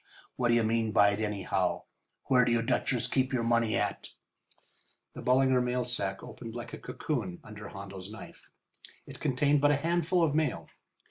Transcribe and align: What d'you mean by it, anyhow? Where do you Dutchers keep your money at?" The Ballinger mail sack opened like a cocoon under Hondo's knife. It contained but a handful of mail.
What 0.35 0.47
d'you 0.49 0.63
mean 0.63 0.91
by 0.93 1.09
it, 1.11 1.19
anyhow? 1.19 1.83
Where 2.25 2.43
do 2.43 2.51
you 2.51 2.63
Dutchers 2.63 3.07
keep 3.07 3.31
your 3.31 3.43
money 3.43 3.75
at?" 3.77 4.09
The 5.13 5.21
Ballinger 5.21 5.61
mail 5.61 5.83
sack 5.83 6.23
opened 6.23 6.55
like 6.55 6.73
a 6.73 6.79
cocoon 6.79 7.39
under 7.43 7.67
Hondo's 7.67 8.09
knife. 8.09 8.49
It 9.05 9.19
contained 9.19 9.61
but 9.61 9.69
a 9.69 9.75
handful 9.75 10.23
of 10.23 10.33
mail. 10.33 10.69